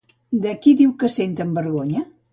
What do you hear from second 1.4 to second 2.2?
vergonya?